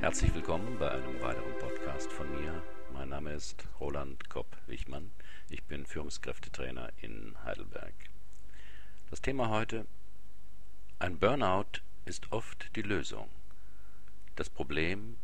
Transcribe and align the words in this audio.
Herzlich 0.00 0.32
willkommen 0.32 0.78
bei 0.78 0.92
einem 0.92 1.20
weiteren 1.20 1.58
Podcast 1.58 2.12
von 2.12 2.30
mir. 2.30 2.62
Mein 2.92 3.08
Name 3.08 3.32
ist 3.32 3.66
Roland 3.80 4.30
Kopp-Wichmann. 4.30 5.10
Ich 5.50 5.64
bin 5.64 5.84
Führungskräftetrainer 5.86 6.90
in 7.02 7.34
Heidelberg. 7.44 7.92
Das 9.10 9.20
Thema 9.20 9.48
heute: 9.48 9.86
Ein 11.00 11.18
Burnout 11.18 11.80
ist 12.04 12.30
oft 12.30 12.76
die 12.76 12.82
Lösung. 12.82 13.28
Das 14.36 14.48
Problem 14.48 15.16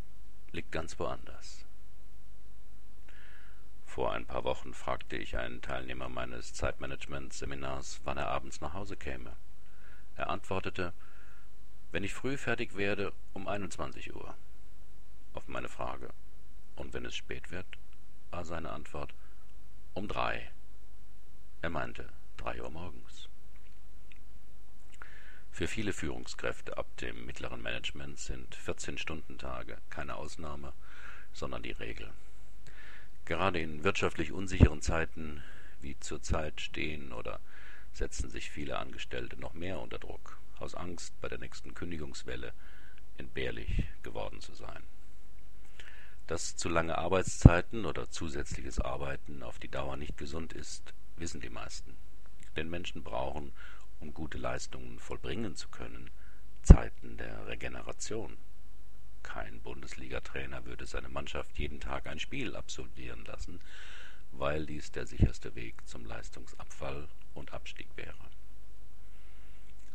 liegt 0.50 0.72
ganz 0.72 0.98
woanders. 0.98 1.64
Vor 3.86 4.12
ein 4.12 4.26
paar 4.26 4.42
Wochen 4.42 4.74
fragte 4.74 5.16
ich 5.16 5.38
einen 5.38 5.62
Teilnehmer 5.62 6.08
meines 6.08 6.52
Zeitmanagement-Seminars, 6.52 8.00
wann 8.02 8.18
er 8.18 8.26
abends 8.26 8.60
nach 8.60 8.74
Hause 8.74 8.96
käme. 8.96 9.36
Er 10.16 10.30
antwortete, 10.30 10.92
wenn 11.92 12.02
ich 12.02 12.12
früh 12.12 12.36
fertig 12.36 12.76
werde, 12.76 13.12
um 13.34 13.46
21 13.46 14.16
Uhr. 14.16 14.34
Auf 15.34 15.48
meine 15.48 15.68
Frage, 15.68 16.10
und 16.76 16.94
wenn 16.94 17.04
es 17.04 17.16
spät 17.16 17.50
wird, 17.50 17.66
war 18.30 18.44
seine 18.44 18.70
Antwort, 18.70 19.12
um 19.92 20.08
drei. 20.08 20.50
Er 21.60 21.70
meinte, 21.70 22.08
drei 22.36 22.62
Uhr 22.62 22.70
morgens. 22.70 23.28
Für 25.50 25.66
viele 25.66 25.92
Führungskräfte 25.92 26.78
ab 26.78 26.86
dem 26.98 27.26
mittleren 27.26 27.62
Management 27.62 28.18
sind 28.18 28.56
14-Stunden-Tage 28.56 29.78
keine 29.90 30.16
Ausnahme, 30.16 30.72
sondern 31.32 31.62
die 31.62 31.72
Regel. 31.72 32.12
Gerade 33.24 33.60
in 33.60 33.82
wirtschaftlich 33.82 34.32
unsicheren 34.32 34.82
Zeiten 34.82 35.42
wie 35.80 35.98
zurzeit 35.98 36.60
stehen 36.60 37.12
oder 37.12 37.40
setzen 37.92 38.30
sich 38.30 38.50
viele 38.50 38.78
Angestellte 38.78 39.36
noch 39.36 39.54
mehr 39.54 39.80
unter 39.80 39.98
Druck, 39.98 40.38
aus 40.58 40.74
Angst, 40.74 41.20
bei 41.20 41.28
der 41.28 41.38
nächsten 41.38 41.74
Kündigungswelle 41.74 42.52
entbehrlich 43.16 43.84
geworden 44.02 44.40
zu 44.40 44.54
sein. 44.54 44.82
Dass 46.26 46.56
zu 46.56 46.68
lange 46.68 46.96
Arbeitszeiten 46.96 47.84
oder 47.84 48.10
zusätzliches 48.10 48.80
Arbeiten 48.80 49.42
auf 49.42 49.58
die 49.58 49.68
Dauer 49.68 49.96
nicht 49.96 50.16
gesund 50.16 50.52
ist, 50.52 50.94
wissen 51.16 51.40
die 51.40 51.50
meisten. 51.50 51.96
Denn 52.56 52.70
Menschen 52.70 53.02
brauchen, 53.02 53.52
um 54.00 54.14
gute 54.14 54.38
Leistungen 54.38 54.98
vollbringen 54.98 55.54
zu 55.56 55.68
können, 55.68 56.10
Zeiten 56.62 57.16
der 57.18 57.46
Regeneration 57.46 58.38
kein 59.24 59.60
Bundesliga-Trainer 59.62 60.64
würde 60.64 60.86
seine 60.86 61.08
Mannschaft 61.08 61.58
jeden 61.58 61.80
Tag 61.80 62.06
ein 62.06 62.20
Spiel 62.20 62.54
absolvieren 62.54 63.24
lassen, 63.24 63.58
weil 64.30 64.66
dies 64.66 64.92
der 64.92 65.06
sicherste 65.06 65.56
Weg 65.56 65.74
zum 65.88 66.04
Leistungsabfall 66.04 67.08
und 67.34 67.52
Abstieg 67.52 67.88
wäre. 67.96 68.14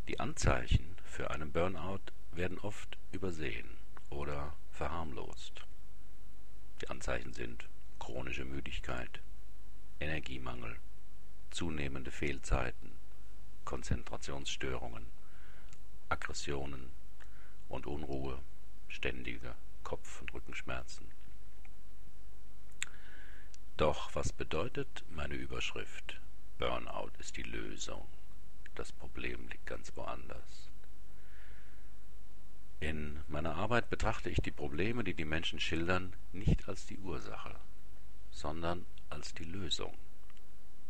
Die 0.09 0.19
Anzeichen 0.19 0.97
für 1.05 1.31
einen 1.31 1.51
Burnout 1.53 2.11
werden 2.33 2.59
oft 2.59 2.97
übersehen 3.11 3.69
oder 4.09 4.53
verharmlost. 4.71 5.61
Die 6.81 6.89
Anzeichen 6.89 7.33
sind 7.33 7.67
chronische 7.99 8.45
Müdigkeit, 8.45 9.21
Energiemangel, 9.99 10.77
zunehmende 11.51 12.11
Fehlzeiten, 12.11 12.91
Konzentrationsstörungen, 13.65 15.05
Aggressionen 16.07 16.89
und 17.67 17.85
Unruhe 17.85 18.39
ständige 18.87 19.55
Kopf- 19.83 20.21
und 20.21 20.33
Rückenschmerzen. 20.33 21.05
Doch 23.77 24.13
was 24.15 24.33
bedeutet 24.33 25.03
meine 25.09 25.35
Überschrift? 25.35 26.19
Burnout 26.57 27.11
ist 27.19 27.37
die 27.37 27.43
Lösung. 27.43 28.07
Das 28.75 28.91
Problem 28.91 29.47
liegt 29.49 29.65
ganz 29.65 29.95
woanders. 29.95 30.69
In 32.81 33.19
meiner 33.27 33.55
Arbeit 33.55 33.89
betrachte 33.89 34.29
ich 34.29 34.41
die 34.41 34.51
Probleme, 34.51 35.03
die 35.03 35.13
die 35.13 35.25
Menschen 35.25 35.59
schildern, 35.59 36.13
nicht 36.31 36.69
als 36.69 36.85
die 36.85 36.97
Ursache, 36.97 37.53
sondern 38.31 38.85
als 39.09 39.33
die 39.33 39.43
Lösung 39.43 39.97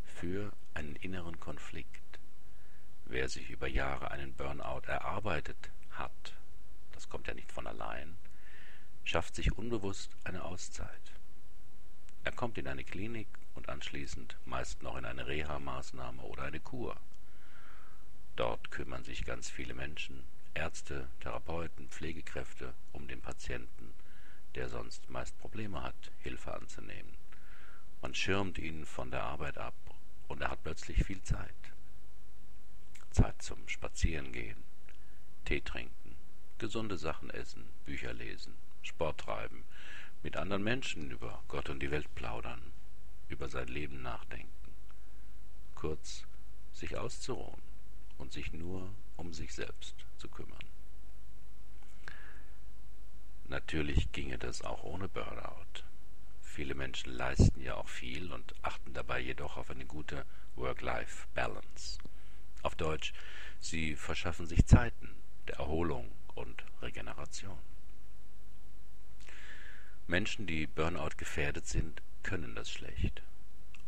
für 0.04 0.52
einen 0.76 0.96
inneren 0.98 1.40
Konflikt. 1.40 2.20
Wer 3.06 3.28
sich 3.28 3.50
über 3.50 3.68
Jahre 3.68 4.12
einen 4.12 4.36
Burnout 4.36 4.86
erarbeitet 4.86 5.72
hat, 5.90 6.36
das 6.92 7.10
kommt 7.10 7.28
ja 7.28 7.34
nicht 7.34 7.52
von 7.52 7.66
allein, 7.66 8.18
schafft 9.04 9.34
sich 9.34 9.58
unbewusst 9.58 10.16
eine 10.26 10.44
Auszeit. 10.44 11.12
Er 12.24 12.34
kommt 12.34 12.60
in 12.60 12.68
eine 12.68 12.84
Klinik 12.84 13.28
und 13.56 13.68
anschließend 13.68 14.38
meist 14.46 14.84
noch 14.84 14.96
in 14.96 15.06
eine 15.06 15.26
Reha-Maßnahme 15.26 16.22
oder 16.22 16.44
eine 16.44 16.60
Kur. 16.60 16.98
Dort 18.36 18.70
kümmern 18.70 19.04
sich 19.04 19.26
ganz 19.26 19.50
viele 19.50 19.74
Menschen, 19.74 20.24
Ärzte, 20.54 21.08
Therapeuten, 21.20 21.90
Pflegekräfte 21.90 22.74
um 22.92 23.08
den 23.08 23.22
Patienten, 23.22 23.94
der 24.56 24.70
sonst 24.70 25.10
meist 25.10 25.38
Probleme 25.38 25.82
hat, 25.82 26.12
Hilfe 26.20 26.54
anzunehmen. 26.54 27.16
Man 28.02 28.16
schirmt 28.16 28.58
ihn 28.58 28.86
von 28.86 29.12
der 29.12 29.24
Arbeit 29.24 29.58
ab 29.58 29.76
und 30.28 30.42
er 30.42 30.52
hat 30.52 30.64
plötzlich 30.64 31.04
viel 31.04 31.22
Zeit. 31.22 31.54
Zeit 33.12 33.42
zum 33.42 33.68
Spazierengehen, 33.68 34.64
Tee 35.46 35.62
trinken, 35.62 36.16
gesunde 36.58 36.98
Sachen 36.98 37.30
essen, 37.30 37.66
Bücher 37.86 38.14
lesen, 38.14 38.54
Sport 38.82 39.22
treiben, 39.22 39.64
mit 40.24 40.36
anderen 40.36 40.64
Menschen 40.64 41.12
über 41.12 41.42
Gott 41.48 41.70
und 41.70 41.80
die 41.80 41.92
Welt 41.92 42.14
plaudern, 42.16 42.62
über 43.30 43.50
sein 43.50 43.68
Leben 43.68 44.02
nachdenken. 44.02 44.50
Kurz, 45.76 46.26
sich 46.74 46.98
auszuruhen 46.98 47.69
und 48.20 48.32
sich 48.32 48.54
nur 48.54 48.88
um 49.18 49.34
sich 49.34 49.54
selbst 49.54 49.96
zu 50.18 50.28
kümmern. 50.30 50.64
Natürlich 53.48 54.12
ginge 54.12 54.38
das 54.38 54.62
auch 54.62 54.84
ohne 54.84 55.08
Burnout. 55.08 55.84
Viele 56.44 56.76
Menschen 56.76 57.14
leisten 57.14 57.62
ja 57.62 57.76
auch 57.76 57.88
viel 57.88 58.32
und 58.32 58.54
achten 58.62 58.94
dabei 58.94 59.20
jedoch 59.20 59.58
auf 59.58 59.72
eine 59.72 59.86
gute 59.86 60.26
Work-Life-Balance. 60.56 61.98
Auf 62.62 62.76
Deutsch, 62.76 63.14
sie 63.60 63.96
verschaffen 63.96 64.46
sich 64.46 64.66
Zeiten 64.68 65.16
der 65.48 65.56
Erholung 65.56 66.12
und 66.36 66.64
Regeneration. 66.82 67.58
Menschen, 70.06 70.46
die 70.46 70.68
Burnout 70.68 71.18
gefährdet 71.18 71.68
sind, 71.68 72.02
können 72.24 72.56
das 72.56 72.70
schlecht, 72.70 73.22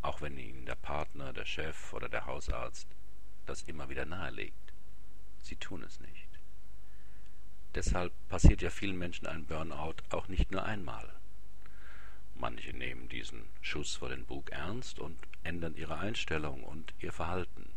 auch 0.01 0.21
wenn 0.21 0.37
ihnen 0.37 0.65
der 0.65 0.75
Partner, 0.75 1.33
der 1.33 1.45
Chef 1.45 1.93
oder 1.93 2.09
der 2.09 2.25
Hausarzt 2.25 2.87
das 3.45 3.63
immer 3.63 3.89
wieder 3.89 4.05
nahelegt. 4.05 4.73
Sie 5.41 5.55
tun 5.55 5.83
es 5.83 5.99
nicht. 5.99 6.27
Deshalb 7.75 8.13
passiert 8.29 8.61
ja 8.61 8.69
vielen 8.69 8.97
Menschen 8.97 9.27
ein 9.27 9.45
Burnout 9.45 9.95
auch 10.09 10.27
nicht 10.27 10.51
nur 10.51 10.63
einmal. 10.63 11.09
Manche 12.35 12.73
nehmen 12.73 13.07
diesen 13.09 13.45
Schuss 13.61 13.95
vor 13.95 14.09
den 14.09 14.25
Bug 14.25 14.51
ernst 14.51 14.99
und 14.99 15.17
ändern 15.43 15.75
ihre 15.75 15.97
Einstellung 15.97 16.63
und 16.63 16.93
ihr 16.99 17.13
Verhalten 17.13 17.71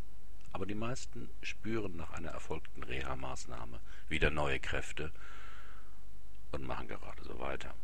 aber 0.55 0.65
die 0.65 0.73
meisten 0.73 1.29
spüren 1.41 1.97
nach 1.97 2.13
einer 2.13 2.29
erfolgten 2.29 2.81
Reha-Maßnahme 2.81 3.77
wieder 4.07 4.29
neue 4.29 4.57
Kräfte 4.61 5.11
und 6.53 6.65
machen 6.65 6.87
gerade 6.87 7.21
so 7.25 7.37
weiter. 7.39 7.75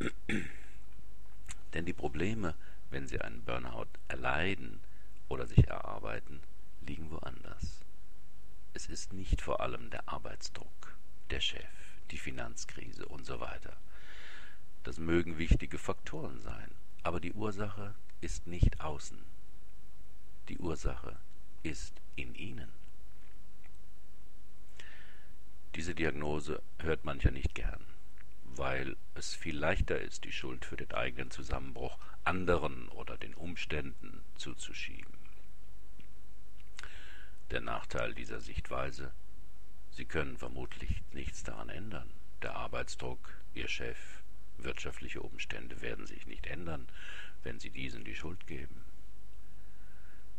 Denn 1.74 1.84
die 1.84 1.92
Probleme, 1.92 2.54
wenn 2.88 3.06
sie 3.06 3.20
einen 3.20 3.44
Burnout 3.44 3.88
erleiden 4.08 4.80
oder 5.28 5.46
sich 5.46 5.68
erarbeiten, 5.68 6.40
liegen 6.86 7.10
woanders. 7.10 7.80
Es 8.72 8.86
ist 8.86 9.12
nicht 9.12 9.40
vor 9.40 9.60
allem 9.60 9.90
der 9.90 10.08
Arbeitsdruck, 10.08 10.96
der 11.30 11.40
Chef, 11.40 11.64
die 12.10 12.18
Finanzkrise 12.18 13.06
und 13.06 13.24
so 13.24 13.40
weiter. 13.40 13.76
Das 14.82 14.98
mögen 14.98 15.38
wichtige 15.38 15.78
Faktoren 15.78 16.40
sein, 16.40 16.70
aber 17.02 17.20
die 17.20 17.32
Ursache 17.32 17.94
ist 18.20 18.46
nicht 18.46 18.80
außen. 18.80 19.18
Die 20.48 20.58
Ursache 20.58 21.16
ist 21.62 22.00
in 22.16 22.34
ihnen. 22.34 22.70
Diese 25.74 25.94
Diagnose 25.94 26.62
hört 26.78 27.04
mancher 27.04 27.30
nicht 27.30 27.54
gern, 27.54 27.84
weil 28.44 28.96
es 29.14 29.34
viel 29.34 29.56
leichter 29.56 30.00
ist, 30.00 30.24
die 30.24 30.32
Schuld 30.32 30.64
für 30.64 30.76
den 30.76 30.92
eigenen 30.92 31.30
Zusammenbruch 31.30 31.98
anderen 32.24 32.88
oder 32.90 33.16
den 33.16 33.34
Umständen 33.34 34.22
zuzuschieben. 34.36 35.23
Nachteil 37.94 38.14
dieser 38.14 38.40
Sichtweise, 38.40 39.12
Sie 39.92 40.04
können 40.04 40.36
vermutlich 40.36 41.02
nichts 41.12 41.44
daran 41.44 41.68
ändern. 41.68 42.10
Der 42.42 42.56
Arbeitsdruck, 42.56 43.30
Ihr 43.54 43.68
Chef, 43.68 43.96
wirtschaftliche 44.58 45.20
Umstände 45.22 45.80
werden 45.80 46.04
sich 46.04 46.26
nicht 46.26 46.48
ändern, 46.48 46.88
wenn 47.44 47.60
Sie 47.60 47.70
diesen 47.70 48.02
die 48.02 48.16
Schuld 48.16 48.48
geben. 48.48 48.84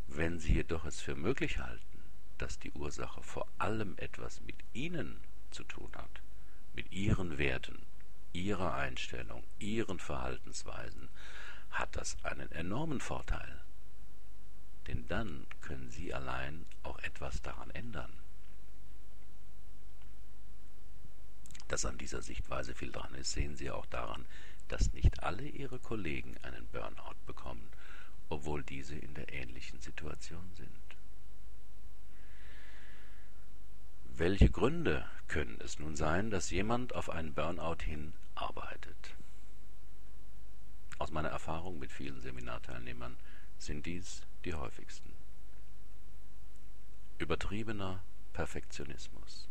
Wenn 0.09 0.37
Sie 0.37 0.55
jedoch 0.55 0.83
es 0.83 0.99
für 0.99 1.15
möglich 1.15 1.59
halten, 1.59 2.03
dass 2.39 2.59
die 2.59 2.71
Ursache 2.71 3.23
vor 3.23 3.47
allem 3.57 3.93
etwas 3.99 4.41
mit 4.41 4.57
Ihnen 4.73 5.21
zu 5.51 5.63
tun 5.63 5.91
hat, 5.95 6.21
mit 6.73 6.91
Ihren 6.91 7.37
Werten, 7.37 7.85
Ihrer 8.33 8.73
Einstellung, 8.73 9.45
Ihren 9.59 9.99
Verhaltensweisen, 9.99 11.07
hat 11.71 11.95
das 11.95 12.17
einen 12.25 12.51
enormen 12.51 12.99
Vorteil. 12.99 13.61
Denn 14.87 15.07
dann 15.07 15.47
können 15.61 15.89
Sie 15.89 16.13
allein 16.13 16.65
auch 16.83 16.99
etwas 16.99 17.41
daran 17.41 17.71
ändern. 17.71 18.11
Dass 21.67 21.85
an 21.85 21.97
dieser 21.97 22.21
Sichtweise 22.21 22.75
viel 22.75 22.91
dran 22.91 23.13
ist, 23.15 23.31
sehen 23.31 23.55
Sie 23.55 23.71
auch 23.71 23.87
daran, 23.87 24.25
dass 24.67 24.93
nicht 24.93 25.23
alle 25.23 25.47
Ihre 25.47 25.79
Kollegen 25.79 26.35
einen 26.43 26.67
Burnout 26.67 27.15
bekommen, 27.25 27.67
obwohl 28.29 28.63
diese 28.63 28.95
in 28.95 29.13
der 29.13 29.31
ähnlichen 29.33 29.79
Situation 29.79 30.51
sind. 30.55 30.69
Welche 34.17 34.49
Gründe 34.49 35.05
können 35.27 35.59
es 35.59 35.79
nun 35.79 35.95
sein, 35.95 36.29
dass 36.29 36.49
jemand 36.49 36.95
auf 36.95 37.09
einen 37.09 37.33
Burnout 37.33 37.83
hin 37.83 38.13
arbeitet? 38.35 39.15
Aus 40.99 41.11
meiner 41.11 41.29
Erfahrung 41.29 41.79
mit 41.79 41.91
vielen 41.91 42.21
Seminarteilnehmern 42.21 43.17
sind 43.57 43.85
dies 43.85 44.21
die 44.43 44.53
häufigsten. 44.53 45.13
Übertriebener 47.17 48.01
Perfektionismus. 48.33 49.47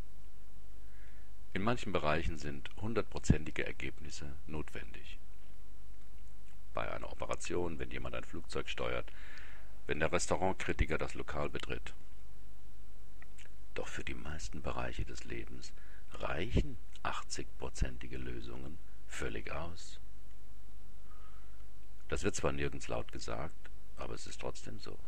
In 1.54 1.62
manchen 1.62 1.92
Bereichen 1.92 2.36
sind 2.36 2.68
hundertprozentige 2.80 3.66
Ergebnisse 3.66 4.34
notwendig. 4.46 5.18
Bei 6.74 6.90
einer 6.92 7.10
Operation, 7.10 7.78
wenn 7.78 7.90
jemand 7.90 8.14
ein 8.16 8.24
Flugzeug 8.24 8.68
steuert, 8.68 9.10
wenn 9.86 10.00
der 10.00 10.12
Restaurantkritiker 10.12 10.98
das 10.98 11.14
Lokal 11.14 11.48
betritt. 11.48 11.94
Doch 13.74 13.88
für 13.88 14.04
die 14.04 14.14
meisten 14.14 14.62
Bereiche 14.62 15.04
des 15.04 15.24
Lebens 15.24 15.72
reichen 16.12 16.76
80-prozentige 17.02 18.18
Lösungen 18.18 18.78
völlig 19.06 19.50
aus. 19.52 20.00
Das 22.08 22.22
wird 22.22 22.34
zwar 22.34 22.52
nirgends 22.52 22.88
laut 22.88 23.12
gesagt, 23.12 23.63
aber 23.96 24.14
es 24.14 24.26
ist 24.26 24.40
trotzdem 24.40 24.78
so. 24.78 24.98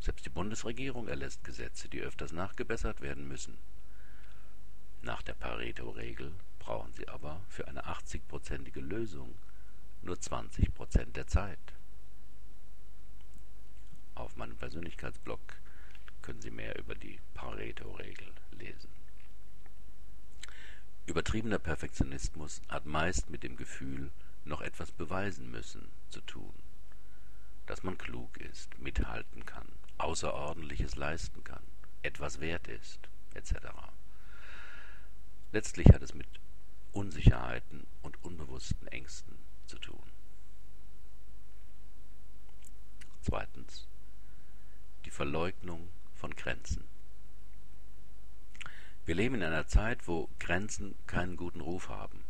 Selbst 0.00 0.26
die 0.26 0.30
Bundesregierung 0.30 1.08
erlässt 1.08 1.44
Gesetze, 1.44 1.88
die 1.88 2.00
öfters 2.00 2.32
nachgebessert 2.32 3.00
werden 3.00 3.28
müssen. 3.28 3.56
Nach 5.02 5.22
der 5.22 5.34
Pareto-Regel 5.34 6.32
brauchen 6.58 6.92
sie 6.92 7.08
aber 7.08 7.40
für 7.48 7.68
eine 7.68 7.86
80-prozentige 7.86 8.80
Lösung 8.80 9.34
nur 10.02 10.20
20 10.20 10.74
Prozent 10.74 11.16
der 11.16 11.26
Zeit. 11.26 11.58
Auf 14.14 14.36
meinem 14.36 14.56
Persönlichkeitsblog 14.56 15.40
können 16.20 16.40
Sie 16.40 16.50
mehr 16.50 16.78
über 16.78 16.94
die 16.94 17.18
Pareto-Regel 17.34 18.32
lesen. 18.52 18.90
Übertriebener 21.06 21.58
Perfektionismus 21.58 22.62
hat 22.68 22.86
meist 22.86 23.30
mit 23.30 23.42
dem 23.42 23.56
Gefühl, 23.56 24.10
noch 24.44 24.60
etwas 24.60 24.92
beweisen 24.92 25.50
müssen, 25.50 25.88
zu 26.10 26.20
tun. 26.20 26.54
Dass 27.72 27.84
man 27.84 27.96
klug 27.96 28.36
ist, 28.36 28.78
mithalten 28.80 29.46
kann, 29.46 29.66
Außerordentliches 29.96 30.94
leisten 30.96 31.42
kann, 31.42 31.62
etwas 32.02 32.38
wert 32.38 32.68
ist, 32.68 32.98
etc. 33.32 33.54
Letztlich 35.52 35.88
hat 35.88 36.02
es 36.02 36.12
mit 36.12 36.28
Unsicherheiten 36.92 37.86
und 38.02 38.22
unbewussten 38.22 38.86
Ängsten 38.88 39.38
zu 39.64 39.78
tun. 39.78 40.02
Zweitens 43.22 43.88
die 45.06 45.10
Verleugnung 45.10 45.88
von 46.14 46.36
Grenzen. 46.36 46.84
Wir 49.06 49.14
leben 49.14 49.36
in 49.36 49.44
einer 49.44 49.66
Zeit, 49.66 50.06
wo 50.06 50.28
Grenzen 50.38 50.94
keinen 51.06 51.38
guten 51.38 51.62
Ruf 51.62 51.88
haben. 51.88 52.22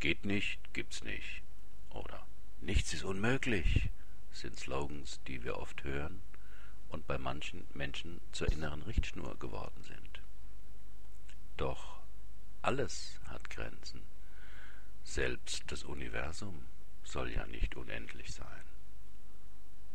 Geht 0.00 0.24
nicht, 0.24 0.58
gibt's 0.72 1.04
nicht. 1.04 1.42
Oder 1.90 2.26
nichts 2.62 2.94
ist 2.94 3.04
unmöglich 3.04 3.90
sind 4.32 4.58
Slogans, 4.58 5.20
die 5.26 5.44
wir 5.44 5.58
oft 5.58 5.84
hören 5.84 6.20
und 6.88 7.06
bei 7.06 7.18
manchen 7.18 7.66
Menschen 7.74 8.20
zur 8.32 8.50
inneren 8.50 8.82
Richtschnur 8.82 9.38
geworden 9.38 9.82
sind. 9.82 10.20
Doch 11.56 12.00
alles 12.62 13.20
hat 13.28 13.50
Grenzen. 13.50 14.02
Selbst 15.04 15.64
das 15.70 15.84
Universum 15.84 16.66
soll 17.02 17.30
ja 17.32 17.46
nicht 17.46 17.76
unendlich 17.76 18.32
sein. 18.32 18.64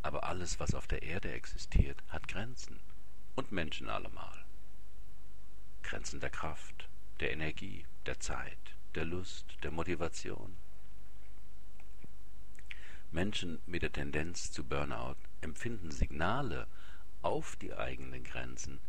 Aber 0.02 0.24
alles, 0.24 0.60
was 0.60 0.74
auf 0.74 0.86
der 0.86 1.02
Erde 1.02 1.32
existiert, 1.32 2.02
hat 2.08 2.28
Grenzen. 2.28 2.78
Und 3.34 3.52
Menschen 3.52 3.88
allemal. 3.88 4.44
Grenzen 5.82 6.20
der 6.20 6.30
Kraft, 6.30 6.88
der 7.20 7.32
Energie, 7.32 7.86
der 8.06 8.18
Zeit, 8.18 8.58
der 8.94 9.04
Lust, 9.04 9.46
der 9.62 9.70
Motivation. 9.70 10.56
Menschen 13.10 13.58
mit 13.66 13.82
der 13.82 13.92
Tendenz 13.92 14.52
zu 14.52 14.64
Burnout 14.64 15.16
empfinden 15.40 15.90
Signale 15.90 16.66
auf 17.22 17.56
die 17.56 17.74
eigenen 17.74 18.22
Grenzen 18.22 18.80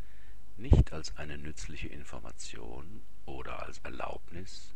nicht 0.58 0.92
als 0.92 1.16
eine 1.16 1.38
nützliche 1.38 1.88
Information 1.88 3.02
oder 3.26 3.64
als 3.64 3.80
Erlaubnis, 3.80 4.74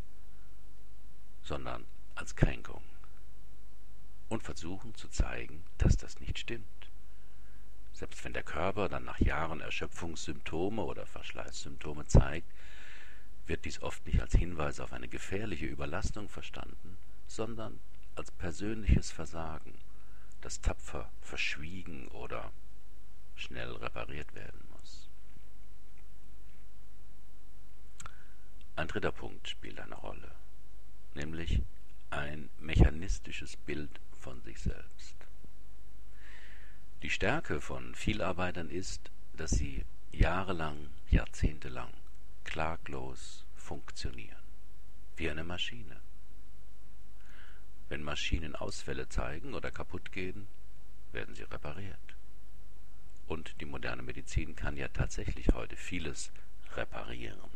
sondern 1.41 1.85
als 2.15 2.35
Kränkung 2.37 2.81
und 4.29 4.43
versuchen 4.43 4.95
zu 4.95 5.09
zeigen, 5.09 5.61
dass 5.77 5.97
das 5.97 6.21
nicht 6.21 6.39
stimmt. 6.39 6.89
Selbst 7.91 8.23
wenn 8.23 8.33
der 8.33 8.43
Körper 8.43 8.87
dann 8.87 9.03
nach 9.03 9.19
Jahren 9.19 9.59
Erschöpfungssymptome 9.59 10.81
oder 10.81 11.05
Verschleißsymptome 11.05 12.05
zeigt, 12.05 12.49
wird 13.45 13.65
dies 13.65 13.81
oft 13.81 14.05
nicht 14.05 14.21
als 14.21 14.33
Hinweis 14.33 14.79
auf 14.79 14.93
eine 14.93 15.09
gefährliche 15.09 15.65
Überlastung 15.65 16.29
verstanden, 16.29 16.97
sondern 17.27 17.79
als 18.15 18.31
persönliches 18.31 19.12
Versagen, 19.12 19.74
das 20.42 20.62
tapfer 20.62 21.10
verschwiegen 21.21 22.07
oder 22.10 22.51
schnell 23.36 23.71
repariert 23.74 24.33
werden 24.36 24.62
muss. 24.71 25.10
Ein 28.75 28.88
dritter 28.88 29.12
Punkt 29.12 29.48
spielt 29.48 29.80
eine 29.80 29.95
Rolle, 29.95 30.31
nämlich 31.13 31.62
ein 32.10 32.50
mechanistisches 32.60 33.56
Bild 33.56 34.00
von 34.19 34.42
sich 34.42 34.60
selbst. 34.60 35.15
Die 37.01 37.10
Stärke 37.10 37.60
von 37.60 37.95
Vielarbeitern 37.95 38.69
ist, 38.69 39.12
dass 39.36 39.51
sie 39.51 39.86
jahrelang, 40.12 40.89
jahrzehntelang 41.10 41.92
klaglos 42.44 43.45
funktionieren, 43.56 44.44
wie 45.18 45.30
eine 45.30 45.44
Maschine. 45.44 46.00
Wenn 47.93 48.01
Maschinen 48.01 48.55
Ausfälle 48.55 49.07
zeigen 49.07 49.53
oder 49.53 49.69
kaputt 49.69 50.11
gehen, 50.11 50.47
werden 51.11 51.35
sie 51.35 51.43
repariert. 51.43 52.15
Und 53.27 53.61
die 53.61 53.65
moderne 53.65 54.01
Medizin 54.01 54.55
kann 54.55 54.77
ja 54.77 54.87
tatsächlich 54.87 55.49
heute 55.53 55.75
vieles 55.75 56.31
reparieren. 56.75 57.51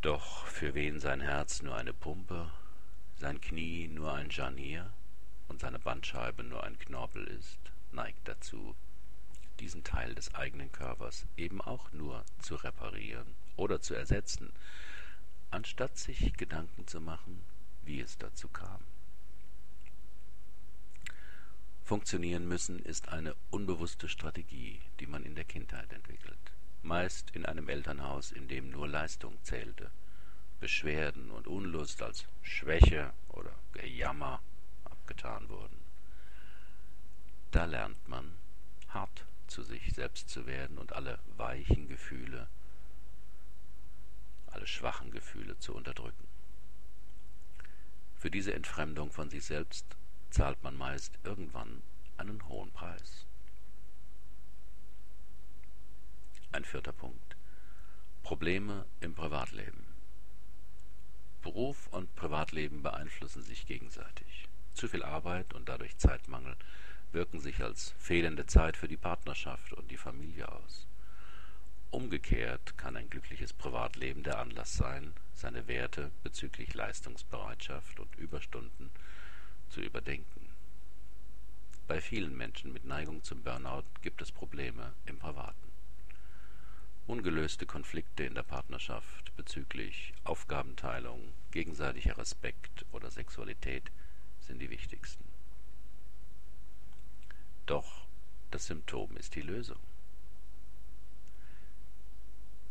Doch 0.00 0.46
für 0.46 0.72
wen 0.72 0.98
sein 0.98 1.20
Herz 1.20 1.60
nur 1.60 1.76
eine 1.76 1.92
Pumpe, 1.92 2.50
sein 3.18 3.38
Knie 3.38 3.86
nur 3.86 4.14
ein 4.14 4.30
Scharnier 4.30 4.90
und 5.48 5.60
seine 5.60 5.78
Bandscheibe 5.78 6.42
nur 6.42 6.64
ein 6.64 6.78
Knorpel 6.78 7.26
ist, 7.26 7.58
neigt 7.92 8.26
dazu, 8.26 8.74
diesen 9.60 9.84
Teil 9.84 10.14
des 10.14 10.34
eigenen 10.34 10.72
Körpers 10.72 11.26
eben 11.36 11.60
auch 11.60 11.92
nur 11.92 12.24
zu 12.40 12.54
reparieren 12.54 13.34
oder 13.56 13.82
zu 13.82 13.92
ersetzen, 13.92 14.54
anstatt 15.50 15.98
sich 15.98 16.32
Gedanken 16.38 16.86
zu 16.86 17.02
machen, 17.02 17.44
wie 17.88 18.00
es 18.02 18.18
dazu 18.18 18.48
kam. 18.48 18.80
Funktionieren 21.82 22.46
müssen 22.46 22.78
ist 22.80 23.08
eine 23.08 23.34
unbewusste 23.50 24.10
Strategie, 24.10 24.82
die 25.00 25.06
man 25.06 25.24
in 25.24 25.34
der 25.34 25.46
Kindheit 25.46 25.90
entwickelt, 25.94 26.52
meist 26.82 27.30
in 27.30 27.46
einem 27.46 27.66
Elternhaus, 27.70 28.30
in 28.30 28.46
dem 28.46 28.68
nur 28.68 28.86
Leistung 28.86 29.38
zählte, 29.42 29.90
Beschwerden 30.60 31.30
und 31.30 31.46
Unlust 31.46 32.02
als 32.02 32.26
Schwäche 32.42 33.14
oder 33.30 33.54
Gejammer 33.72 34.42
abgetan 34.84 35.48
wurden. 35.48 35.78
Da 37.52 37.64
lernt 37.64 38.06
man, 38.06 38.34
hart 38.90 39.24
zu 39.46 39.62
sich 39.62 39.94
selbst 39.94 40.28
zu 40.28 40.46
werden 40.46 40.76
und 40.76 40.92
alle 40.92 41.18
weichen 41.38 41.88
Gefühle, 41.88 42.48
alle 44.48 44.66
schwachen 44.66 45.10
Gefühle 45.10 45.58
zu 45.58 45.74
unterdrücken. 45.74 46.27
Für 48.18 48.32
diese 48.32 48.52
Entfremdung 48.52 49.12
von 49.12 49.30
sich 49.30 49.44
selbst 49.44 49.86
zahlt 50.30 50.60
man 50.64 50.76
meist 50.76 51.16
irgendwann 51.22 51.82
einen 52.16 52.48
hohen 52.48 52.72
Preis. 52.72 53.26
Ein 56.50 56.64
vierter 56.64 56.92
Punkt. 56.92 57.36
Probleme 58.24 58.86
im 59.00 59.14
Privatleben. 59.14 59.86
Beruf 61.42 61.86
und 61.92 62.12
Privatleben 62.16 62.82
beeinflussen 62.82 63.42
sich 63.42 63.66
gegenseitig. 63.66 64.48
Zu 64.74 64.88
viel 64.88 65.04
Arbeit 65.04 65.54
und 65.54 65.68
dadurch 65.68 65.96
Zeitmangel 65.98 66.56
wirken 67.12 67.38
sich 67.38 67.62
als 67.62 67.94
fehlende 67.98 68.46
Zeit 68.46 68.76
für 68.76 68.88
die 68.88 68.96
Partnerschaft 68.96 69.72
und 69.72 69.90
die 69.92 69.96
Familie 69.96 70.50
aus. 70.50 70.88
Umgekehrt 71.90 72.76
kann 72.76 72.96
ein 72.96 73.08
glückliches 73.08 73.54
Privatleben 73.54 74.22
der 74.22 74.38
Anlass 74.38 74.74
sein, 74.74 75.14
seine 75.32 75.66
Werte 75.68 76.10
bezüglich 76.22 76.74
Leistungsbereitschaft 76.74 77.98
und 77.98 78.14
Überstunden 78.16 78.90
zu 79.70 79.80
überdenken. 79.80 80.48
Bei 81.86 82.02
vielen 82.02 82.36
Menschen 82.36 82.74
mit 82.74 82.84
Neigung 82.84 83.22
zum 83.24 83.42
Burnout 83.42 83.84
gibt 84.02 84.20
es 84.20 84.30
Probleme 84.30 84.92
im 85.06 85.18
Privaten. 85.18 85.68
ungelöste 87.06 87.64
Konflikte 87.64 88.24
in 88.24 88.34
der 88.34 88.42
Partnerschaft 88.42 89.34
bezüglich 89.34 90.12
Aufgabenteilung, 90.24 91.32
gegenseitiger 91.52 92.18
Respekt 92.18 92.84
oder 92.92 93.10
Sexualität 93.10 93.90
sind 94.40 94.58
die 94.60 94.68
wichtigsten. 94.68 95.24
Doch 97.64 98.06
das 98.50 98.66
Symptom 98.66 99.16
ist 99.16 99.34
die 99.34 99.40
Lösung. 99.40 99.78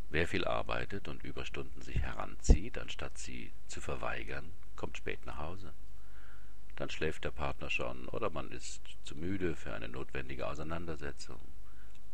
Wer 0.09 0.27
viel 0.27 0.45
arbeitet 0.45 1.07
und 1.07 1.23
Überstunden 1.23 1.81
sich 1.81 1.99
heranzieht, 1.99 2.77
anstatt 2.77 3.17
sie 3.17 3.51
zu 3.67 3.81
verweigern, 3.81 4.51
kommt 4.75 4.97
spät 4.97 5.25
nach 5.25 5.37
Hause. 5.37 5.73
Dann 6.77 6.89
schläft 6.89 7.25
der 7.25 7.31
Partner 7.31 7.69
schon 7.69 8.07
oder 8.09 8.29
man 8.29 8.51
ist 8.51 8.81
zu 9.03 9.15
müde 9.15 9.55
für 9.55 9.73
eine 9.73 9.89
notwendige 9.89 10.47
Auseinandersetzung. 10.47 11.39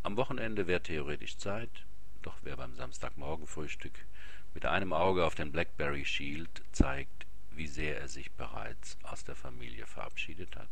Am 0.02 0.18
Wochenende 0.18 0.68
wäre 0.68 0.82
theoretisch 0.82 1.38
Zeit, 1.38 1.86
doch 2.24 2.36
wer 2.44 2.58
beim 2.58 2.74
Samstagmorgenfrühstück 2.76 4.06
mit 4.54 4.66
einem 4.66 4.94
Auge 4.94 5.26
auf 5.26 5.36
den 5.36 5.52
Blackberry 5.52 6.06
schielt, 6.06 6.64
zeigt, 6.72 7.26
wie 7.52 7.68
sehr 7.68 8.00
er 8.00 8.08
sich 8.08 8.32
bereits 8.32 8.98
aus 9.04 9.24
der 9.24 9.36
Familie 9.36 9.86
verabschiedet 9.86 10.56
hat. 10.56 10.70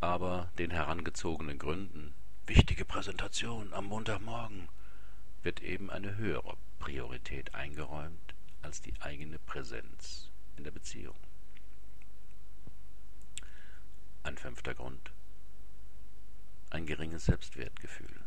Aber 0.00 0.50
den 0.58 0.70
herangezogenen 0.70 1.58
Gründen, 1.58 2.14
wichtige 2.48 2.84
Präsentation 2.84 3.72
am 3.72 3.86
Montagmorgen, 3.86 4.68
wird 5.42 5.62
eben 5.62 5.90
eine 5.90 6.16
höhere 6.16 6.56
Priorität 6.78 7.54
eingeräumt 7.54 8.34
als 8.62 8.80
die 8.80 8.94
eigene 9.00 9.38
Präsenz 9.38 10.30
in 10.56 10.64
der 10.64 10.70
Beziehung. 10.70 11.16
Ein 14.22 14.38
fünfter 14.38 14.74
Grund. 14.74 15.12
Ein 16.70 16.86
geringes 16.86 17.26
Selbstwertgefühl. 17.26 18.20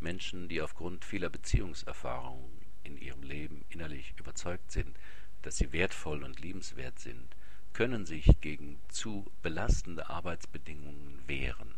Menschen, 0.00 0.48
die 0.48 0.62
aufgrund 0.62 1.04
vieler 1.04 1.28
Beziehungserfahrungen 1.28 2.50
in 2.84 2.96
ihrem 2.96 3.22
Leben 3.22 3.64
innerlich 3.68 4.14
überzeugt 4.16 4.70
sind, 4.70 4.96
dass 5.42 5.56
sie 5.56 5.72
wertvoll 5.72 6.24
und 6.24 6.40
liebenswert 6.40 6.98
sind, 6.98 7.36
können 7.72 8.06
sich 8.06 8.40
gegen 8.40 8.80
zu 8.88 9.30
belastende 9.42 10.08
Arbeitsbedingungen 10.08 11.22
wehren. 11.26 11.74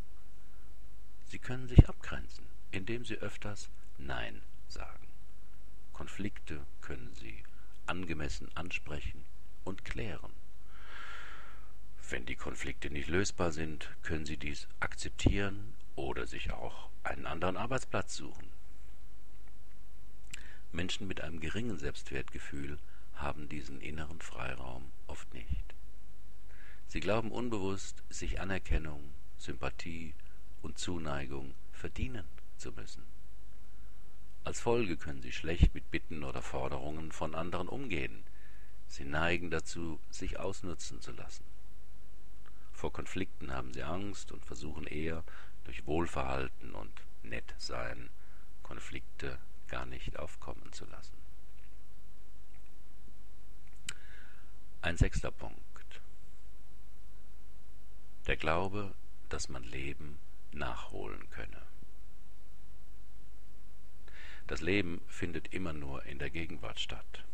Sie 1.32 1.38
können 1.38 1.66
sich 1.66 1.88
abgrenzen, 1.88 2.44
indem 2.72 3.06
sie 3.06 3.14
öfters 3.14 3.70
Nein 3.96 4.42
sagen. 4.68 5.08
Konflikte 5.94 6.60
können 6.82 7.10
sie 7.14 7.42
angemessen 7.86 8.54
ansprechen 8.54 9.24
und 9.64 9.82
klären. 9.82 10.30
Wenn 12.10 12.26
die 12.26 12.36
Konflikte 12.36 12.90
nicht 12.90 13.08
lösbar 13.08 13.50
sind, 13.50 13.88
können 14.02 14.26
sie 14.26 14.36
dies 14.36 14.68
akzeptieren 14.78 15.72
oder 15.96 16.26
sich 16.26 16.52
auch 16.52 16.90
einen 17.02 17.24
anderen 17.24 17.56
Arbeitsplatz 17.56 18.14
suchen. 18.14 18.50
Menschen 20.70 21.08
mit 21.08 21.22
einem 21.22 21.40
geringen 21.40 21.78
Selbstwertgefühl 21.78 22.78
haben 23.14 23.48
diesen 23.48 23.80
inneren 23.80 24.20
Freiraum 24.20 24.92
oft 25.06 25.32
nicht. 25.32 25.74
Sie 26.88 27.00
glauben 27.00 27.32
unbewusst, 27.32 28.02
sich 28.10 28.38
Anerkennung, 28.38 29.14
Sympathie 29.38 30.12
und 30.62 30.78
Zuneigung 30.78 31.54
verdienen 31.72 32.24
zu 32.56 32.72
müssen. 32.72 33.02
Als 34.44 34.60
Folge 34.60 34.96
können 34.96 35.22
sie 35.22 35.32
schlecht 35.32 35.74
mit 35.74 35.90
Bitten 35.90 36.24
oder 36.24 36.42
Forderungen 36.42 37.12
von 37.12 37.34
anderen 37.34 37.68
umgehen. 37.68 38.24
Sie 38.88 39.04
neigen 39.04 39.50
dazu, 39.50 40.00
sich 40.10 40.38
ausnutzen 40.38 41.00
zu 41.00 41.12
lassen. 41.12 41.44
Vor 42.72 42.92
Konflikten 42.92 43.52
haben 43.52 43.72
sie 43.72 43.82
Angst 43.84 44.32
und 44.32 44.44
versuchen 44.44 44.86
eher 44.86 45.22
durch 45.64 45.86
Wohlverhalten 45.86 46.74
und 46.74 46.92
Nettsein 47.22 48.10
Konflikte 48.62 49.38
gar 49.68 49.86
nicht 49.86 50.18
aufkommen 50.18 50.72
zu 50.72 50.84
lassen. 50.86 51.16
Ein 54.80 54.96
sechster 54.96 55.30
Punkt. 55.30 55.60
Der 58.26 58.36
Glaube, 58.36 58.94
dass 59.28 59.48
man 59.48 59.62
Leben 59.62 60.18
nachholen 60.54 61.28
könne. 61.30 61.62
Das 64.46 64.60
Leben 64.60 65.00
findet 65.06 65.54
immer 65.54 65.72
nur 65.72 66.04
in 66.04 66.18
der 66.18 66.30
Gegenwart 66.30 66.80
statt. 66.80 67.24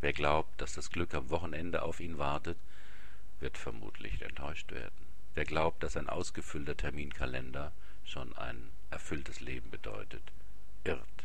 Wer 0.00 0.12
glaubt, 0.12 0.60
dass 0.60 0.74
das 0.74 0.90
Glück 0.90 1.14
am 1.14 1.30
Wochenende 1.30 1.82
auf 1.82 2.00
ihn 2.00 2.18
wartet, 2.18 2.58
wird 3.40 3.56
vermutlich 3.56 4.20
enttäuscht 4.22 4.70
werden. 4.72 5.06
Wer 5.34 5.44
glaubt, 5.44 5.82
dass 5.82 5.96
ein 5.96 6.08
ausgefüllter 6.08 6.76
Terminkalender 6.76 7.72
schon 8.04 8.36
ein 8.36 8.70
erfülltes 8.90 9.40
Leben 9.40 9.70
bedeutet, 9.70 10.22
irrt. 10.84 11.24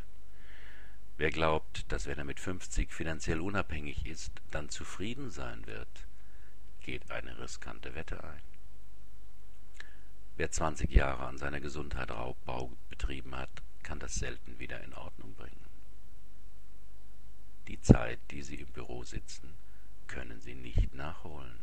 Wer 1.18 1.30
glaubt, 1.30 1.91
dass 1.91 2.08
wenn 2.08 2.18
er 2.18 2.24
mit 2.24 2.39
50 2.39 2.91
finanziell 2.91 3.41
unabhängig 3.41 4.06
ist, 4.06 4.32
dann 4.50 4.70
zufrieden 4.70 5.30
sein 5.30 5.65
wird, 5.68 6.08
geht 6.82 7.12
eine 7.12 7.38
riskante 7.39 7.94
Wette 7.94 8.24
ein. 8.24 8.50
Wer 10.41 10.50
20 10.50 10.91
Jahre 10.91 11.27
an 11.27 11.38
seiner 11.38 11.60
Gesundheit 11.60 12.10
Raubbau 12.10 12.71
betrieben 12.89 13.36
hat, 13.36 13.62
kann 13.83 14.00
das 14.00 14.15
selten 14.15 14.57
wieder 14.57 14.83
in 14.83 14.95
Ordnung 14.95 15.36
bringen. 15.36 15.67
Die 17.67 17.79
Zeit, 17.79 18.17
die 18.31 18.41
Sie 18.41 18.55
im 18.55 18.69
Büro 18.69 19.03
sitzen, 19.03 19.53
können 20.07 20.41
Sie 20.41 20.55
nicht 20.55 20.95
nachholen. 20.95 21.60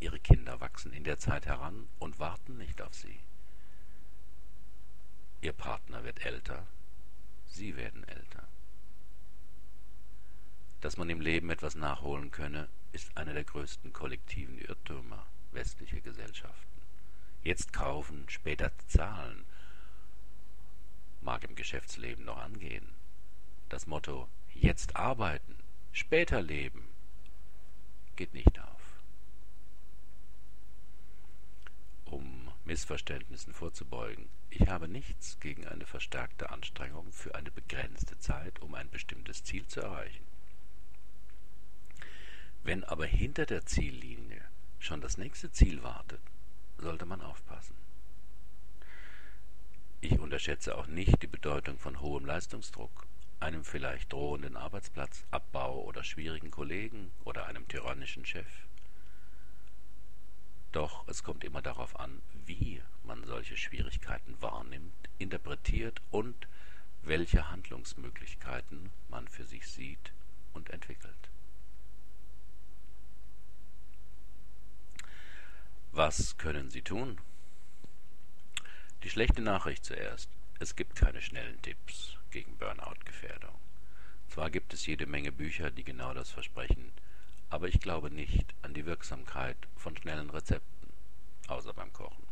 Ihre 0.00 0.18
Kinder 0.18 0.60
wachsen 0.60 0.92
in 0.92 1.04
der 1.04 1.20
Zeit 1.20 1.46
heran 1.46 1.86
und 2.00 2.18
warten 2.18 2.58
nicht 2.58 2.82
auf 2.82 2.96
Sie. 2.96 3.20
Ihr 5.40 5.52
Partner 5.52 6.02
wird 6.02 6.26
älter, 6.26 6.66
Sie 7.46 7.76
werden 7.76 8.02
älter. 8.08 8.48
Dass 10.80 10.96
man 10.96 11.08
im 11.08 11.20
Leben 11.20 11.48
etwas 11.50 11.76
nachholen 11.76 12.32
könne, 12.32 12.66
ist 12.90 13.16
einer 13.16 13.34
der 13.34 13.44
größten 13.44 13.92
kollektiven 13.92 14.58
Irrtümer 14.58 15.24
westlicher 15.52 16.00
Gesellschaften. 16.00 16.79
Jetzt 17.42 17.72
kaufen, 17.72 18.28
später 18.28 18.70
zahlen. 18.86 19.44
Mag 21.22 21.44
im 21.44 21.54
Geschäftsleben 21.54 22.24
noch 22.24 22.38
angehen. 22.38 22.88
Das 23.68 23.86
Motto 23.86 24.28
jetzt 24.54 24.96
arbeiten, 24.96 25.56
später 25.92 26.42
leben 26.42 26.88
geht 28.16 28.34
nicht 28.34 28.58
auf. 28.60 28.82
Um 32.04 32.52
Missverständnissen 32.64 33.54
vorzubeugen, 33.54 34.28
ich 34.50 34.68
habe 34.68 34.88
nichts 34.88 35.40
gegen 35.40 35.66
eine 35.66 35.86
verstärkte 35.86 36.50
Anstrengung 36.50 37.10
für 37.12 37.34
eine 37.34 37.50
begrenzte 37.50 38.18
Zeit, 38.18 38.60
um 38.60 38.74
ein 38.74 38.90
bestimmtes 38.90 39.44
Ziel 39.44 39.66
zu 39.66 39.80
erreichen. 39.80 40.24
Wenn 42.62 42.84
aber 42.84 43.06
hinter 43.06 43.46
der 43.46 43.64
Ziellinie 43.64 44.44
schon 44.78 45.00
das 45.00 45.16
nächste 45.16 45.50
Ziel 45.50 45.82
wartet, 45.82 46.20
sollte 46.80 47.06
man 47.06 47.20
aufpassen. 47.20 47.74
Ich 50.00 50.18
unterschätze 50.18 50.76
auch 50.76 50.86
nicht 50.86 51.22
die 51.22 51.26
Bedeutung 51.26 51.78
von 51.78 52.00
hohem 52.00 52.24
Leistungsdruck, 52.24 53.06
einem 53.38 53.64
vielleicht 53.64 54.12
drohenden 54.12 54.56
Arbeitsplatzabbau 54.56 55.82
oder 55.82 56.04
schwierigen 56.04 56.50
Kollegen 56.50 57.10
oder 57.24 57.46
einem 57.46 57.68
tyrannischen 57.68 58.24
Chef. 58.24 58.48
Doch 60.72 61.06
es 61.08 61.22
kommt 61.22 61.44
immer 61.44 61.62
darauf 61.62 61.98
an, 61.98 62.22
wie 62.46 62.80
man 63.04 63.24
solche 63.24 63.56
Schwierigkeiten 63.56 64.40
wahrnimmt, 64.40 65.08
interpretiert 65.18 66.00
und 66.10 66.48
welche 67.02 67.50
Handlungsmöglichkeiten 67.50 68.90
man 69.08 69.26
für 69.28 69.44
sich 69.44 69.66
sieht 69.66 70.12
und 70.52 70.70
entwickelt. 70.70 71.30
Was 75.92 76.38
können 76.38 76.70
Sie 76.70 76.82
tun? 76.82 77.20
Die 79.02 79.10
schlechte 79.10 79.42
Nachricht 79.42 79.84
zuerst. 79.84 80.30
Es 80.60 80.76
gibt 80.76 80.94
keine 80.94 81.20
schnellen 81.20 81.60
Tipps 81.62 82.16
gegen 82.30 82.56
Burnout-Gefährdung. 82.58 83.56
Zwar 84.28 84.50
gibt 84.50 84.72
es 84.72 84.86
jede 84.86 85.06
Menge 85.06 85.32
Bücher, 85.32 85.72
die 85.72 85.82
genau 85.82 86.14
das 86.14 86.30
versprechen, 86.30 86.92
aber 87.48 87.66
ich 87.66 87.80
glaube 87.80 88.08
nicht 88.08 88.54
an 88.62 88.72
die 88.72 88.86
Wirksamkeit 88.86 89.56
von 89.74 89.96
schnellen 89.96 90.30
Rezepten, 90.30 90.92
außer 91.48 91.74
beim 91.74 91.92
Kochen. 91.92 92.24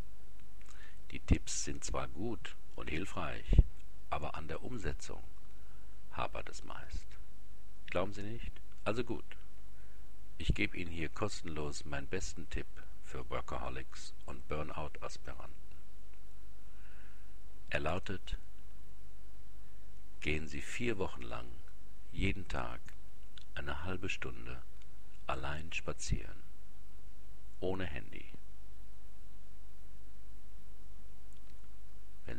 Die 1.10 1.20
Tipps 1.20 1.64
sind 1.64 1.82
zwar 1.82 2.06
gut 2.06 2.54
und 2.76 2.88
hilfreich, 2.88 3.60
aber 4.08 4.36
an 4.36 4.46
der 4.46 4.62
Umsetzung 4.62 5.24
hapert 6.12 6.48
es 6.48 6.62
meist. 6.62 7.06
Glauben 7.86 8.12
Sie 8.12 8.22
nicht? 8.22 8.52
Also 8.84 9.02
gut. 9.02 9.36
Ich 10.38 10.54
gebe 10.54 10.76
Ihnen 10.76 10.92
hier 10.92 11.08
kostenlos 11.08 11.84
meinen 11.84 12.06
besten 12.06 12.48
Tipp 12.50 12.68
für 13.08 13.28
Workaholics 13.30 14.12
und 14.26 14.46
Burnout-Aspiranten. 14.48 15.54
Er 17.70 17.80
lautet, 17.80 18.38
gehen 20.20 20.46
Sie 20.46 20.60
vier 20.60 20.98
Wochen 20.98 21.22
lang 21.22 21.48
jeden 22.12 22.46
Tag 22.48 22.80
eine 23.54 23.84
halbe 23.84 24.10
Stunde 24.10 24.62
allein 25.26 25.72
spazieren, 25.72 26.42
ohne 27.60 27.86
Handy. 27.86 28.28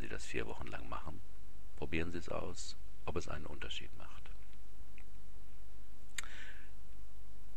das 0.09 0.25
vier 0.25 0.47
Wochen 0.47 0.67
lang 0.67 0.89
machen. 0.89 1.21
Probieren 1.77 2.11
Sie 2.11 2.17
es 2.17 2.29
aus, 2.29 2.75
ob 3.05 3.15
es 3.15 3.29
einen 3.29 3.45
Unterschied 3.45 3.95
macht. 3.97 4.29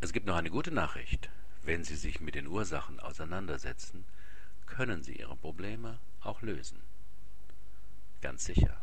Es 0.01 0.13
gibt 0.13 0.27
noch 0.27 0.37
eine 0.37 0.51
gute 0.51 0.71
Nachricht. 0.71 1.31
Wenn 1.65 1.85
Sie 1.85 1.97
sich 1.97 2.21
mit 2.21 2.35
den 2.35 2.49
Ursachen 2.49 2.99
auseinandersetzen, 2.99 4.05
können 4.67 5.03
Sie 5.03 5.17
Ihre 5.17 5.37
Probleme 5.37 5.99
auch 6.21 6.43
lösen. 6.43 6.81
Ganz 8.21 8.45
sicher. 8.45 8.81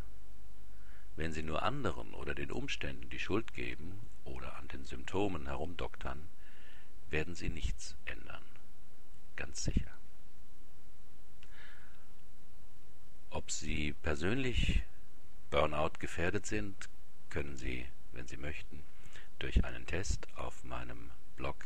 Wenn 1.18 1.34
Sie 1.34 1.44
nur 1.44 1.64
anderen 1.64 2.14
oder 2.14 2.34
den 2.34 2.52
Umständen 2.52 3.10
die 3.10 3.20
Schuld 3.20 3.54
geben 3.54 4.00
oder 4.24 4.56
an 4.56 4.70
den 4.70 4.86
Symptomen 4.86 5.48
herumdoktern, 5.48 6.22
werden 7.10 7.36
Sie 7.36 7.50
nichts 7.50 7.96
ändern. 8.06 8.44
Ganz 9.36 9.64
sicher. 9.64 9.92
Ob 13.30 13.52
Sie 13.52 13.94
persönlich 14.02 14.84
Burnout 15.52 16.00
gefährdet 16.00 16.46
sind, 16.46 16.90
können 17.30 17.58
Sie, 17.58 17.86
wenn 18.14 18.28
Sie 18.28 18.38
möchten, 18.38 18.84
durch 19.40 19.66
einen 19.66 19.86
Test 19.86 20.28
auf 20.36 20.64
meinem 20.64 21.12
Blog 21.36 21.66